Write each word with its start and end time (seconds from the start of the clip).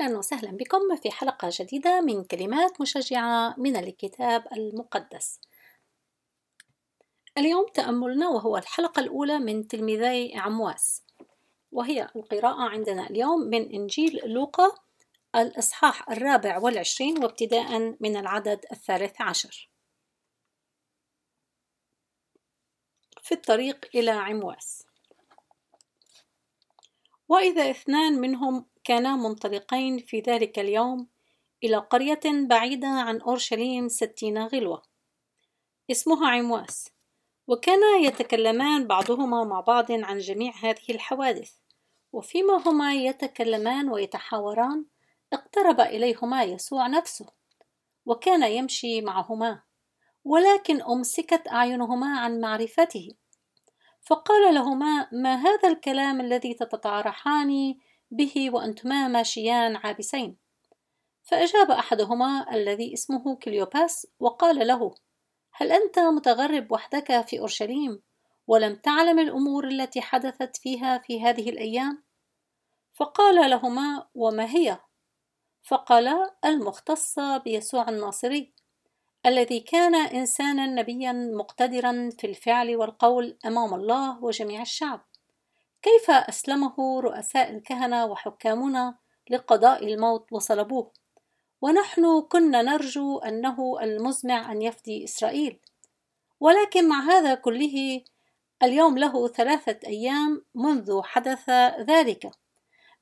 أهلا 0.00 0.18
وسهلا 0.18 0.50
بكم 0.50 0.96
في 0.96 1.10
حلقة 1.10 1.48
جديدة 1.52 2.00
من 2.00 2.24
كلمات 2.24 2.80
مشجعة 2.80 3.54
من 3.58 3.76
الكتاب 3.76 4.46
المقدس. 4.52 5.40
اليوم 7.38 7.66
تأملنا 7.74 8.28
وهو 8.28 8.56
الحلقة 8.56 9.00
الأولى 9.00 9.38
من 9.38 9.68
تلميذي 9.68 10.36
عمواس، 10.36 11.02
وهي 11.72 12.08
القراءة 12.16 12.62
عندنا 12.68 13.10
اليوم 13.10 13.40
من 13.40 13.72
إنجيل 13.72 14.20
لوقا 14.24 14.74
الإصحاح 15.36 16.10
الرابع 16.10 16.58
والعشرين 16.58 17.24
وابتداء 17.24 17.96
من 18.00 18.16
العدد 18.16 18.64
الثالث 18.72 19.20
عشر. 19.20 19.70
في 23.22 23.32
الطريق 23.32 23.90
إلى 23.94 24.10
عمواس. 24.10 24.86
وإذا 27.28 27.70
اثنان 27.70 28.20
منهم 28.20 28.69
كانا 28.84 29.16
منطلقين 29.16 29.98
في 29.98 30.20
ذلك 30.20 30.58
اليوم 30.58 31.08
إلى 31.64 31.76
قرية 31.76 32.20
بعيدة 32.24 32.88
عن 32.88 33.20
أورشليم 33.20 33.88
ستين 33.88 34.38
غلوة. 34.38 34.82
اسمها 35.90 36.30
عمواس 36.30 36.88
وكانا 37.46 37.96
يتكلمان 38.00 38.86
بعضهما 38.86 39.44
مع 39.44 39.60
بعض 39.60 39.92
عن 39.92 40.18
جميع 40.18 40.52
هذه 40.62 40.90
الحوادث. 40.90 41.52
وفيما 42.12 42.62
هما 42.66 42.94
يتكلمان 42.94 43.88
ويتحاوران 43.88 44.84
اقترب 45.32 45.80
إليهما 45.80 46.42
يسوع 46.42 46.86
نفسه 46.86 47.26
وكان 48.06 48.42
يمشي 48.42 49.00
معهما 49.00 49.62
ولكن 50.24 50.82
أمسكت 50.82 51.48
أعينهما 51.48 52.18
عن 52.18 52.40
معرفته. 52.40 53.14
فقال 54.02 54.54
لهما 54.54 55.08
ما 55.12 55.34
هذا 55.34 55.68
الكلام 55.68 56.20
الذي 56.20 56.54
تتطارحان 56.54 57.74
به 58.10 58.50
وأنتما 58.52 59.08
ماشيان 59.08 59.76
عابسين 59.76 60.36
فأجاب 61.22 61.70
أحدهما 61.70 62.54
الذي 62.54 62.94
اسمه 62.94 63.36
كليوباس 63.36 64.06
وقال 64.20 64.66
له 64.66 64.94
هل 65.52 65.72
أنت 65.72 65.98
متغرب 65.98 66.72
وحدك 66.72 67.26
في 67.26 67.38
أورشليم 67.38 68.02
ولم 68.46 68.74
تعلم 68.74 69.18
الأمور 69.18 69.68
التي 69.68 70.00
حدثت 70.00 70.56
فيها 70.56 70.98
في 70.98 71.22
هذه 71.22 71.50
الأيام؟ 71.50 72.02
فقال 72.92 73.50
لهما 73.50 74.06
وما 74.14 74.44
هي؟ 74.44 74.78
فقال 75.62 76.30
المختصة 76.44 77.38
بيسوع 77.38 77.88
الناصري 77.88 78.54
الذي 79.26 79.60
كان 79.60 79.94
إنسانا 79.94 80.66
نبيا 80.66 81.12
مقتدرا 81.12 82.10
في 82.18 82.26
الفعل 82.26 82.76
والقول 82.76 83.38
أمام 83.46 83.74
الله 83.74 84.24
وجميع 84.24 84.62
الشعب 84.62 85.09
كيف 85.82 86.10
أسلمه 86.10 87.00
رؤساء 87.00 87.50
الكهنة 87.50 88.04
وحكامنا 88.04 88.94
لقضاء 89.30 89.86
الموت 89.86 90.32
وصلبوه؟ 90.32 90.92
ونحن 91.62 92.20
كنا 92.20 92.62
نرجو 92.62 93.18
أنه 93.18 93.78
المزمع 93.82 94.52
أن 94.52 94.62
يفدي 94.62 95.04
إسرائيل. 95.04 95.58
ولكن 96.40 96.88
مع 96.88 97.00
هذا 97.00 97.34
كله 97.34 98.02
اليوم 98.62 98.98
له 98.98 99.28
ثلاثة 99.28 99.88
أيام 99.88 100.44
منذ 100.54 101.02
حدث 101.02 101.50
ذلك. 101.80 102.30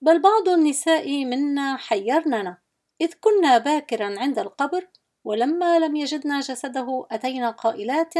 بل 0.00 0.22
بعض 0.22 0.48
النساء 0.48 1.24
منا 1.24 1.76
حيرننا 1.76 2.58
إذ 3.00 3.12
كنا 3.20 3.58
باكرا 3.58 4.20
عند 4.20 4.38
القبر 4.38 4.88
ولما 5.24 5.78
لم 5.78 5.96
يجدنا 5.96 6.40
جسده 6.40 7.06
أتينا 7.10 7.50
قائلات 7.50 8.14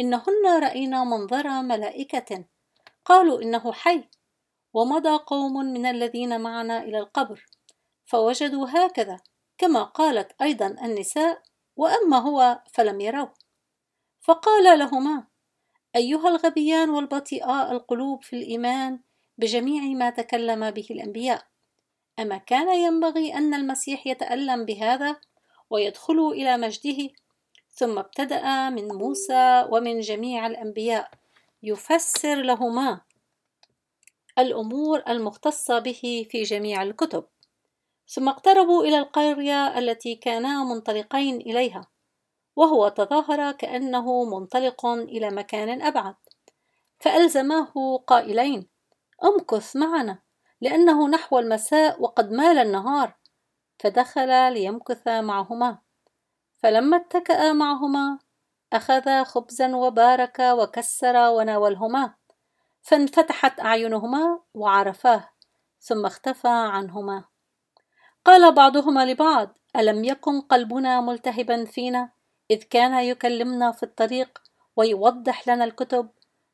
إنهن 0.00 0.62
رأينا 0.62 1.04
منظر 1.04 1.62
ملائكة. 1.62 2.44
قالوا 3.06 3.42
إنه 3.42 3.72
حي 3.72 4.04
ومضى 4.74 5.16
قوم 5.16 5.52
من 5.52 5.86
الذين 5.86 6.40
معنا 6.40 6.82
إلى 6.82 6.98
القبر 6.98 7.46
فوجدوا 8.04 8.66
هكذا 8.70 9.16
كما 9.58 9.82
قالت 9.82 10.42
أيضا 10.42 10.66
النساء 10.66 11.42
وأما 11.76 12.18
هو 12.18 12.62
فلم 12.72 13.00
يروه. 13.00 13.34
فقال 14.20 14.78
لهما 14.78 15.26
أيها 15.96 16.28
الغبيان 16.28 16.90
والبطيئاء 16.90 17.72
القلوب 17.72 18.24
في 18.24 18.36
الإيمان 18.36 19.00
بجميع 19.38 19.82
ما 19.82 20.10
تكلم 20.10 20.70
به 20.70 20.86
الأنبياء 20.90 21.46
أما 22.18 22.36
كان 22.36 22.68
ينبغي 22.68 23.34
أن 23.34 23.54
المسيح 23.54 24.06
يتألم 24.06 24.64
بهذا 24.64 25.16
ويدخل 25.70 26.28
إلى 26.32 26.56
مجده 26.56 27.10
ثم 27.70 27.98
ابتدأ 27.98 28.70
من 28.70 28.88
موسى 28.88 29.66
ومن 29.70 30.00
جميع 30.00 30.46
الأنبياء. 30.46 31.10
يفسر 31.66 32.34
لهما 32.34 33.00
الأمور 34.38 35.02
المختصة 35.08 35.78
به 35.78 36.26
في 36.30 36.42
جميع 36.42 36.82
الكتب. 36.82 37.24
ثم 38.08 38.28
اقتربوا 38.28 38.84
إلى 38.84 38.98
القرية 38.98 39.78
التي 39.78 40.14
كانا 40.14 40.64
منطلقين 40.64 41.36
إليها 41.36 41.86
وهو 42.56 42.88
تظاهر 42.88 43.52
كأنه 43.52 44.24
منطلق 44.24 44.86
إلى 44.86 45.30
مكان 45.30 45.82
أبعد. 45.82 46.14
فألزماه 47.00 48.00
قائلين 48.06 48.68
امكث 49.24 49.76
معنا 49.76 50.18
لأنه 50.60 51.08
نحو 51.08 51.38
المساء 51.38 52.02
وقد 52.02 52.30
مال 52.30 52.58
النهار. 52.58 53.16
فدخل 53.78 54.52
ليمكث 54.52 55.08
معهما. 55.08 55.78
فلما 56.62 56.96
اتكأ 56.96 57.52
معهما 57.52 58.18
أخذ 58.72 59.24
خبزا 59.24 59.76
وبارك 59.76 60.38
وكسر 60.38 61.16
وناولهما 61.16 62.14
فانفتحت 62.82 63.60
أعينهما 63.60 64.40
وعرفاه 64.54 65.28
ثم 65.80 66.06
اختفى 66.06 66.48
عنهما. 66.48 67.24
قال 68.24 68.54
بعضهما 68.54 69.06
لبعض 69.06 69.58
ألم 69.76 70.04
يكن 70.04 70.40
قلبنا 70.40 71.00
ملتهبا 71.00 71.64
فينا؟ 71.64 72.10
إذ 72.50 72.62
كان 72.62 73.04
يكلمنا 73.04 73.72
في 73.72 73.82
الطريق 73.82 74.42
ويوضح 74.76 75.48
لنا 75.48 75.64
الكتب 75.64 76.08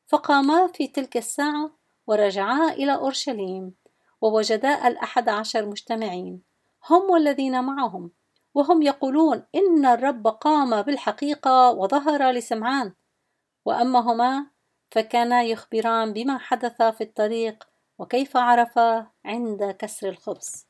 فقاما 0.05 0.67
في 0.67 0.87
تلك 0.87 1.17
الساعة 1.17 1.71
ورجعا 2.07 2.69
إلى 2.69 2.95
أورشليم 2.95 3.73
ووجدا 4.21 4.87
الأحد 4.87 5.29
عشر 5.29 5.65
مجتمعين 5.65 6.41
هم 6.89 7.09
والذين 7.09 7.63
معهم. 7.63 8.11
وهم 8.55 8.81
يقولون 8.81 9.43
إن 9.55 9.85
الرب 9.85 10.27
قام 10.27 10.81
بالحقيقة 10.81 11.71
وظهر 11.71 12.31
لسمعان. 12.31 12.93
وأما 13.65 13.99
هما 13.99 14.45
فكانا 14.91 15.43
يخبران 15.43 16.13
بما 16.13 16.37
حدث 16.37 16.81
في 16.81 17.01
الطريق 17.01 17.67
وكيف 17.99 18.37
عرفا 18.37 19.07
عند 19.25 19.75
كسر 19.79 20.09
الخبز. 20.09 20.65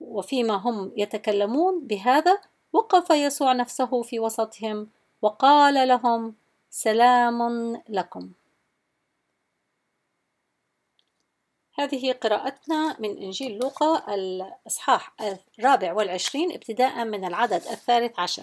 وفيما 0.00 0.54
هم 0.54 0.92
يتكلمون 0.96 1.86
بهذا 1.86 2.38
وقف 2.72 3.10
يسوع 3.10 3.52
نفسه 3.52 4.02
في 4.02 4.20
وسطهم 4.20 4.88
وقال 5.22 5.88
لهم 5.88 6.34
سلام 6.70 7.42
لكم. 7.88 8.30
هذه 11.78 12.12
قراءتنا 12.12 12.96
من 12.98 13.18
إنجيل 13.18 13.58
لوقا 13.58 14.14
الإصحاح 14.14 15.12
الرابع 15.58 15.92
والعشرين 15.92 16.52
ابتداء 16.52 17.04
من 17.04 17.24
العدد 17.24 17.62
الثالث 17.70 18.18
عشر. 18.18 18.42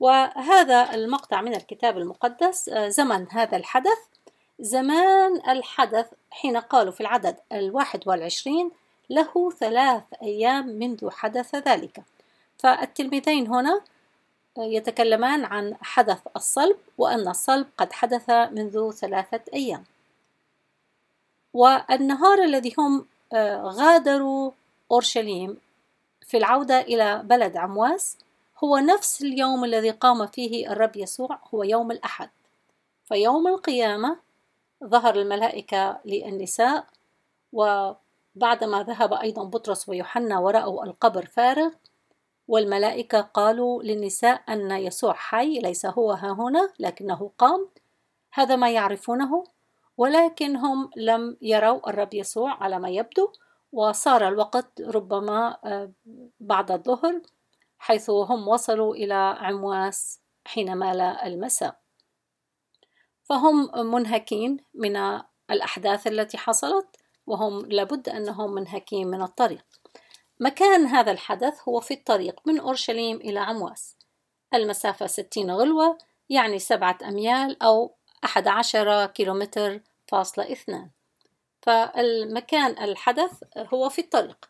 وهذا 0.00 0.94
المقطع 0.94 1.40
من 1.40 1.54
الكتاب 1.54 1.98
المقدس 1.98 2.70
زمن 2.70 3.26
هذا 3.30 3.56
الحدث. 3.56 3.98
زمان 4.60 5.50
الحدث 5.50 6.06
حين 6.30 6.56
قالوا 6.56 6.92
في 6.92 7.00
العدد 7.00 7.36
الواحد 7.52 8.08
والعشرين 8.08 8.70
له 9.10 9.50
ثلاث 9.50 10.02
أيام 10.22 10.66
منذ 10.66 11.10
حدث 11.10 11.54
ذلك. 11.54 12.02
فالتلميذين 12.58 13.46
هنا 13.46 13.80
يتكلمان 14.58 15.44
عن 15.44 15.76
حدث 15.82 16.18
الصلب 16.36 16.76
وأن 16.98 17.28
الصلب 17.28 17.66
قد 17.78 17.92
حدث 17.92 18.30
منذ 18.30 18.90
ثلاثة 18.90 19.40
أيام. 19.54 19.84
والنهار 21.54 22.44
الذي 22.44 22.74
هم 22.78 23.06
آه، 23.32 23.62
غادروا 23.62 24.50
أورشليم 24.90 25.58
في 26.26 26.36
العودة 26.36 26.80
إلى 26.80 27.22
بلد 27.24 27.56
عمواس 27.56 28.18
هو 28.64 28.78
نفس 28.78 29.22
اليوم 29.22 29.64
الذي 29.64 29.90
قام 29.90 30.26
فيه 30.26 30.72
الرب 30.72 30.96
يسوع 30.96 31.38
هو 31.54 31.62
يوم 31.62 31.90
الأحد. 31.90 32.30
فيوم 33.04 33.48
القيامة 33.48 34.16
ظهر 34.84 35.14
الملائكة 35.14 36.00
للنساء 36.04 36.86
وبعدما 37.52 38.82
ذهب 38.82 39.12
أيضا 39.12 39.44
بطرس 39.44 39.88
ويوحنا 39.88 40.38
ورأوا 40.38 40.84
القبر 40.84 41.26
فارغ 41.26 41.70
والملائكة 42.48 43.20
قالوا 43.20 43.82
للنساء 43.82 44.42
أن 44.48 44.70
يسوع 44.70 45.12
حي 45.12 45.58
ليس 45.58 45.86
هو 45.86 46.12
ها 46.12 46.32
هنا 46.32 46.72
لكنه 46.78 47.30
قام. 47.38 47.68
هذا 48.32 48.56
ما 48.56 48.70
يعرفونه 48.70 49.44
ولكن 49.96 50.56
هم 50.56 50.90
لم 50.96 51.36
يروا 51.42 51.90
الرب 51.90 52.14
يسوع 52.14 52.62
على 52.62 52.78
ما 52.78 52.88
يبدو 52.88 53.32
وصار 53.72 54.28
الوقت 54.28 54.80
ربما 54.80 55.56
آه، 55.64 55.92
بعد 56.40 56.70
الظهر 56.70 57.20
حيث 57.78 58.10
هم 58.10 58.48
وصلوا 58.48 58.94
إلى 58.94 59.36
عمواس 59.38 60.20
حين 60.44 60.74
مال 60.74 61.00
المساء. 61.00 61.80
فهم 63.24 63.86
منهكين 63.86 64.56
من 64.74 65.20
الأحداث 65.50 66.06
التي 66.06 66.38
حصلت 66.38 66.96
وهم 67.26 67.66
لابد 67.66 68.08
أنهم 68.08 68.54
منهكين 68.54 69.06
من 69.06 69.22
الطريق. 69.22 69.64
مكان 70.40 70.86
هذا 70.86 71.12
الحدث 71.12 71.68
هو 71.68 71.80
في 71.80 71.94
الطريق 71.94 72.40
من 72.46 72.60
أورشليم 72.60 73.16
إلى 73.16 73.40
عمواس. 73.40 73.96
المسافة 74.54 75.06
60 75.06 75.50
غلوة 75.50 75.98
يعني 76.28 76.58
سبعة 76.58 76.98
أميال 77.08 77.62
أو 77.62 77.94
أحد 78.24 78.48
عشر 78.48 79.06
كيلومتر 79.06 79.80
فاصلة 80.08 80.52
اثنان. 80.52 80.90
فالمكان 81.62 82.84
الحدث 82.84 83.32
هو 83.56 83.88
في 83.88 84.00
الطريق. 84.00 84.48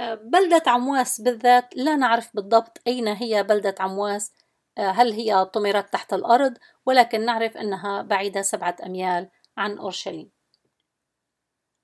بلدة 0.00 0.62
عمواس 0.66 1.20
بالذات 1.20 1.76
لا 1.76 1.96
نعرف 1.96 2.30
بالضبط 2.34 2.80
أين 2.86 3.08
هي 3.08 3.42
بلدة 3.42 3.74
عمواس 3.80 4.32
هل 4.78 5.12
هي 5.12 5.44
طمرت 5.44 5.92
تحت 5.92 6.12
الأرض 6.12 6.58
ولكن 6.86 7.24
نعرف 7.24 7.56
أنها 7.56 8.02
بعيدة 8.02 8.42
سبعة 8.42 8.76
أميال 8.86 9.28
عن 9.56 9.78
أورشليم. 9.78 10.30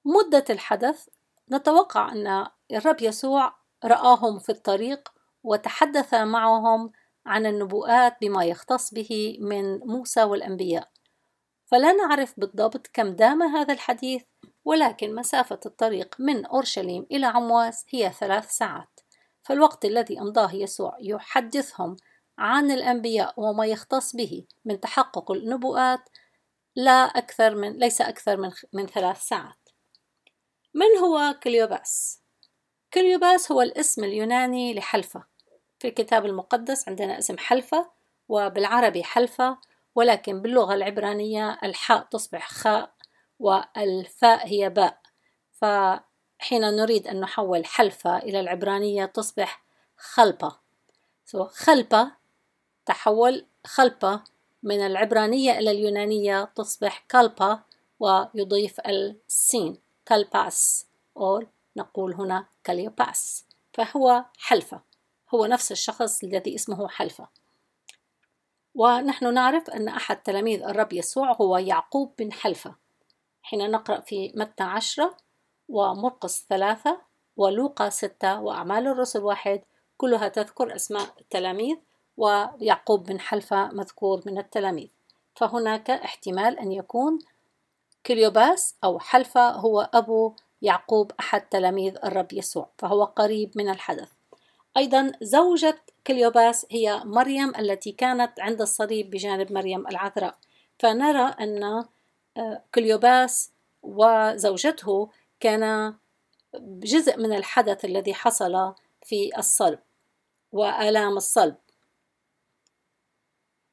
مدة 0.04 0.44
الحدث 0.50 1.08
نتوقع 1.52 2.12
أن 2.12 2.46
الرب 2.72 3.02
يسوع 3.02 3.54
رآهم 3.84 4.38
في 4.38 4.52
الطريق 4.52 5.12
وتحدث 5.42 6.14
معهم 6.14 6.92
عن 7.26 7.46
النبوءات 7.46 8.16
بما 8.20 8.44
يختص 8.44 8.94
به 8.94 9.38
من 9.40 9.78
موسى 9.78 10.22
والأنبياء. 10.22 10.88
فلا 11.70 11.92
نعرف 11.92 12.40
بالضبط 12.40 12.86
كم 12.92 13.08
دام 13.08 13.42
هذا 13.42 13.74
الحديث 13.74 14.24
ولكن 14.64 15.14
مسافة 15.14 15.60
الطريق 15.66 16.16
من 16.18 16.46
أورشليم 16.46 17.06
إلى 17.12 17.26
عمواس 17.26 17.84
هي 17.90 18.10
ثلاث 18.10 18.50
ساعات 18.50 19.00
فالوقت 19.42 19.84
الذي 19.84 20.20
أمضاه 20.20 20.54
يسوع 20.54 20.96
يحدثهم 21.00 21.96
عن 22.38 22.70
الأنبياء 22.70 23.34
وما 23.36 23.66
يختص 23.66 24.16
به 24.16 24.46
من 24.64 24.80
تحقق 24.80 25.32
النبوءات 25.32 26.00
لا 26.76 27.02
أكثر 27.04 27.54
من 27.54 27.78
ليس 27.78 28.00
أكثر 28.00 28.36
من 28.36 28.50
من 28.72 28.86
ثلاث 28.86 29.20
ساعات. 29.20 29.68
من 30.74 30.98
هو 31.02 31.34
كليوباس؟ 31.42 32.22
كليوباس 32.94 33.52
هو 33.52 33.62
الاسم 33.62 34.04
اليوناني 34.04 34.74
لحلفة. 34.74 35.24
في 35.78 35.88
الكتاب 35.88 36.26
المقدس 36.26 36.88
عندنا 36.88 37.18
اسم 37.18 37.38
حلفة 37.38 37.90
وبالعربي 38.28 39.04
حلفة 39.04 39.58
ولكن 39.98 40.42
باللغة 40.42 40.74
العبرانية 40.74 41.58
الحاء 41.64 42.00
تصبح 42.10 42.50
خاء 42.50 42.94
والفاء 43.38 44.46
هي 44.46 44.70
باء. 44.70 45.00
فحين 45.52 46.62
نريد 46.62 47.06
أن 47.06 47.20
نحول 47.20 47.66
حلفة 47.66 48.18
إلى 48.18 48.40
العبرانية 48.40 49.04
تصبح 49.04 49.64
خلبة. 49.96 50.52
So, 51.26 51.42
خلبة 51.42 52.12
تحول 52.86 53.46
خلبة 53.66 54.20
من 54.62 54.80
العبرانية 54.86 55.58
إلى 55.58 55.70
اليونانية 55.70 56.44
تصبح 56.44 57.04
كالبا 57.08 57.60
ويضيف 58.00 58.80
السين 58.80 59.78
كالباس 60.06 60.86
أو 61.16 61.42
نقول 61.76 62.14
هنا 62.14 62.46
كاليوباس. 62.64 63.44
فهو 63.72 64.24
حلفة. 64.38 64.80
هو 65.34 65.46
نفس 65.46 65.72
الشخص 65.72 66.24
الذي 66.24 66.54
اسمه 66.54 66.88
حلفة. 66.88 67.37
ونحن 68.78 69.34
نعرف 69.34 69.70
أن 69.70 69.88
أحد 69.88 70.16
تلاميذ 70.16 70.62
الرب 70.62 70.92
يسوع 70.92 71.32
هو 71.32 71.56
يعقوب 71.56 72.12
بن 72.18 72.32
حلفة. 72.32 72.74
حين 73.42 73.70
نقرأ 73.70 74.00
في 74.00 74.32
متى 74.36 74.62
عشرة 74.62 75.16
ومرقس 75.68 76.46
ثلاثة 76.48 77.00
ولوقا 77.36 77.88
ستة 77.88 78.40
وأعمال 78.40 78.86
الرسل 78.86 79.22
واحد 79.22 79.62
كلها 79.96 80.28
تذكر 80.28 80.76
أسماء 80.76 81.06
التلاميذ 81.20 81.76
ويعقوب 82.16 83.04
بن 83.04 83.20
حلفة 83.20 83.68
مذكور 83.68 84.22
من 84.26 84.38
التلاميذ. 84.38 84.88
فهناك 85.34 85.90
احتمال 85.90 86.58
أن 86.58 86.72
يكون 86.72 87.18
كليوباس 88.06 88.76
أو 88.84 88.98
حلفة 88.98 89.50
هو 89.50 89.90
أبو 89.94 90.34
يعقوب 90.62 91.12
أحد 91.20 91.40
تلاميذ 91.40 91.96
الرب 92.04 92.32
يسوع 92.32 92.68
فهو 92.78 93.04
قريب 93.04 93.52
من 93.56 93.68
الحدث. 93.68 94.17
أيضا 94.76 95.12
زوجة 95.22 95.82
كليوباس 96.06 96.66
هي 96.70 97.02
مريم 97.04 97.52
التي 97.56 97.92
كانت 97.92 98.40
عند 98.40 98.60
الصليب 98.60 99.10
بجانب 99.10 99.52
مريم 99.52 99.86
العذراء. 99.86 100.38
فنرى 100.78 101.34
أن 101.40 101.64
آه، 102.36 102.64
كليوباس 102.74 103.52
وزوجته 103.82 105.10
كان 105.40 105.94
جزء 106.60 107.16
من 107.16 107.32
الحدث 107.32 107.84
الذي 107.84 108.14
حصل 108.14 108.74
في 109.02 109.38
الصلب 109.38 109.78
وآلام 110.52 111.16
الصلب. 111.16 111.56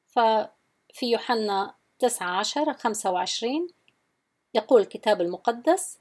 ففي 0.06 1.06
يوحنا 1.06 1.74
تسعة 1.98 2.38
عشر 2.38 2.72
خمسة 2.72 3.10
وعشرين 3.10 3.68
يقول 4.54 4.80
الكتاب 4.80 5.20
المقدس 5.20 5.98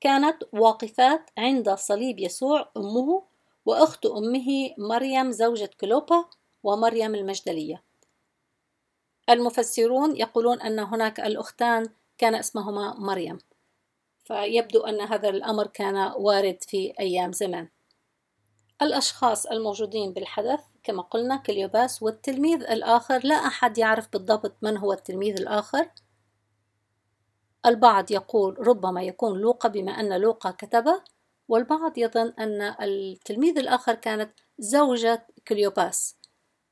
كانت 0.00 0.42
واقفات 0.52 1.30
عند 1.38 1.70
صليب 1.70 2.18
يسوع 2.18 2.70
أمه 2.76 3.22
وأخت 3.66 4.06
أمه 4.06 4.74
مريم 4.78 5.30
زوجة 5.30 5.70
كلوبا 5.80 6.24
ومريم 6.62 7.14
المجدلية. 7.14 7.82
المفسرون 9.30 10.16
يقولون 10.16 10.60
أن 10.60 10.78
هناك 10.78 11.20
الأختان 11.20 11.88
كان 12.18 12.34
اسمهما 12.34 12.94
مريم. 12.98 13.38
فيبدو 14.24 14.80
أن 14.80 15.00
هذا 15.00 15.28
الأمر 15.28 15.66
كان 15.66 16.12
وارد 16.16 16.58
في 16.62 16.92
أيام 17.00 17.32
زمان. 17.32 17.68
الأشخاص 18.82 19.46
الموجودين 19.46 20.12
بالحدث 20.12 20.60
كما 20.82 21.02
قلنا 21.02 21.36
كليوباس 21.36 22.02
والتلميذ 22.02 22.62
الآخر 22.62 23.20
لا 23.24 23.34
أحد 23.34 23.78
يعرف 23.78 24.08
بالضبط 24.12 24.56
من 24.62 24.76
هو 24.76 24.92
التلميذ 24.92 25.40
الآخر. 25.40 25.90
البعض 27.66 28.10
يقول 28.10 28.68
ربما 28.68 29.02
يكون 29.02 29.38
لوقا 29.38 29.68
بما 29.68 29.92
أن 29.92 30.20
لوقا 30.20 30.50
كتبه. 30.50 31.02
والبعض 31.50 31.98
يظن 31.98 32.32
أن 32.38 32.62
التلميذ 32.62 33.58
الآخر 33.58 33.94
كانت 33.94 34.30
زوجة 34.58 35.26
كليوباس. 35.48 36.16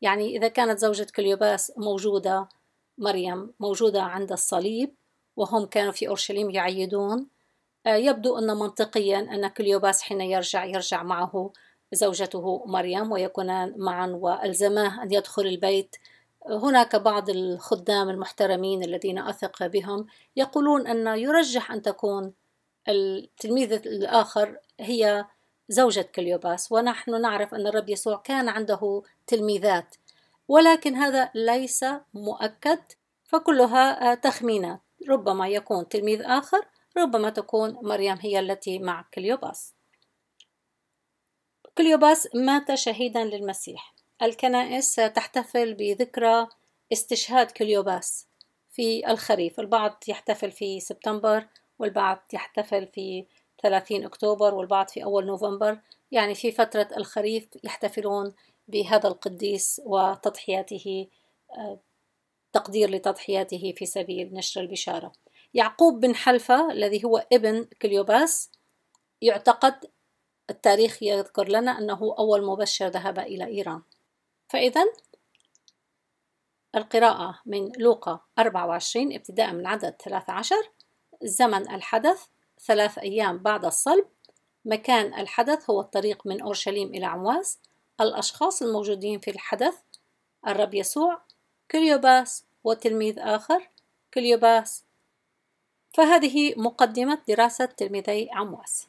يعني 0.01 0.37
إذا 0.37 0.49
كانت 0.49 0.79
زوجة 0.79 1.07
كليوباس 1.17 1.73
موجودة 1.77 2.49
مريم 2.99 3.53
موجودة 3.61 4.03
عند 4.03 4.33
الصليب 4.33 4.95
وهم 5.37 5.67
كانوا 5.67 5.93
في 5.93 6.09
أورشليم 6.09 6.51
يعيدون 6.51 7.27
آه، 7.87 7.97
يبدو 7.97 8.39
أن 8.39 8.57
منطقيا 8.57 9.19
أن 9.19 9.49
كليوباس 9.49 10.03
حين 10.03 10.21
يرجع 10.21 10.65
يرجع 10.65 11.03
معه 11.03 11.53
زوجته 11.93 12.65
مريم 12.67 13.13
ويكونان 13.13 13.75
معا 13.77 14.07
وألزماه 14.07 15.03
أن 15.03 15.13
يدخل 15.13 15.47
البيت. 15.47 15.97
هناك 16.47 16.97
بعض 16.97 17.31
الخدام 17.31 18.11
المحترمين 18.11 18.85
الذين 18.85 19.19
أثق 19.19 19.67
بهم 19.67 20.07
يقولون 20.37 20.87
أن 20.87 21.19
يرجح 21.19 21.73
أن 21.73 21.83
تكون 21.83 22.33
التلميذ 22.89 23.73
الآخر 23.73 24.59
هي 24.81 25.25
زوجة 25.69 26.09
كليوباس 26.15 26.73
ونحن 26.73 27.21
نعرف 27.21 27.55
أن 27.55 27.67
الرب 27.67 27.89
يسوع 27.89 28.17
كان 28.17 28.49
عنده 28.49 29.03
تلميذات 29.27 29.97
ولكن 30.49 30.95
هذا 30.95 31.31
ليس 31.35 31.85
مؤكد 32.15 32.79
فكلها 33.25 34.15
تخمينات. 34.15 34.81
ربما 35.09 35.49
يكون 35.49 35.89
تلميذ 35.89 36.23
آخر 36.23 36.67
ربما 36.97 37.31
تكون 37.31 37.79
مريم 37.83 38.19
هي 38.21 38.41
التي 38.41 38.79
مع 38.79 39.05
كليوباس. 39.15 39.75
كليوباس 41.79 42.29
مات 42.35 42.75
شهيدا 42.75 43.25
للمسيح. 43.25 43.95
الكنائس 44.23 44.95
تحتفل 44.95 45.75
بذكرى 45.75 46.49
استشهاد 46.93 47.51
كليوباس 47.51 48.27
في 48.71 49.11
الخريف. 49.11 49.61
البعض 49.61 50.05
يحتفل 50.09 50.53
في 50.53 50.81
سبتمبر 50.81 51.47
والبعض 51.79 52.23
يحتفل 52.33 52.87
في 52.87 53.27
30 53.63 54.05
أكتوبر 54.05 54.55
والبعض 54.55 54.89
في 54.89 55.05
أول 55.05 55.27
نوفمبر. 55.27 55.81
يعني 56.11 56.35
في 56.35 56.53
فترة 56.53 56.89
الخريف 56.97 57.49
يحتفلون 57.65 58.35
بهذا 58.69 59.09
القديس 59.09 59.81
وتضحياته 59.85 61.09
آه، 61.51 61.79
تقدير 62.53 62.91
لتضحياته 62.91 63.73
في 63.77 63.87
سبيل 63.87 64.35
نشر 64.35 64.61
البشارة. 64.61 65.13
يعقوب 65.55 66.01
بن 66.01 66.15
حلفة 66.15 66.73
الذي 66.73 67.05
هو 67.05 67.27
ابن 67.33 67.65
كليوباس 67.83 68.51
يعتقد 69.23 69.91
التاريخ 70.51 71.03
يذكر 71.03 71.49
لنا 71.49 71.79
أنه 71.79 72.15
أول 72.19 72.45
مبشر 72.45 72.87
ذهب 72.87 73.19
إلى 73.19 73.47
إيران. 73.47 73.83
فإذا 74.49 74.85
القراءة 76.75 77.41
من 77.47 77.73
لوقا 77.79 78.21
24 78.39 79.13
ابتداء 79.13 79.53
من 79.53 79.67
عدد 79.67 79.97
13 80.05 80.57
زمن 81.23 81.71
الحدث 81.71 82.25
ثلاث 82.61 82.99
أيام 82.99 83.39
بعد 83.39 83.65
الصلب. 83.65 84.05
مكان 84.65 85.15
الحدث 85.15 85.71
هو 85.71 85.81
الطريق 85.81 86.27
من 86.27 86.43
أورشليم 86.43 86.89
إلى 86.89 87.07
عمواس 87.07 87.59
الأشخاص 88.01 88.63
الموجودين 88.63 89.21
في 89.21 89.31
الحدث 89.31 89.75
الرب 90.47 90.75
يسوع 90.75 91.21
كليوباس 91.71 92.45
وتلميذ 92.65 93.19
آخر 93.19 93.69
كليوباس. 94.15 94.85
فهذه 95.95 96.55
مقدمة 96.57 97.19
دراسة 97.29 97.65
تلميذي 97.65 98.29
عمواس. 98.33 98.87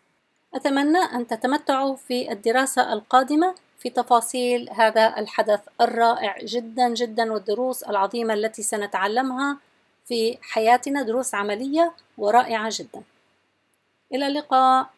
أتمنى 0.54 0.98
أن 0.98 1.28
تتمتعوا 1.28 1.96
في 1.96 2.32
الدراسة 2.32 2.94
القادمة 2.94 3.56
في 3.80 3.90
تفاصيل 3.90 4.70
هذا 4.70 5.20
الحدث 5.20 5.60
الرائع 5.82 6.38
جدا 6.44 6.90
جدا 6.94 7.34
والدروس 7.34 7.84
العظيمة 7.84 8.34
التي 8.34 8.62
سنتعلمها 8.62 9.58
في 10.06 10.38
حياتنا 10.42 11.02
دروس 11.02 11.36
عملية 11.36 11.94
ورائعة 12.18 12.70
جدا. 12.74 13.04
إلى 14.14 14.28
اللقاء. 14.28 14.90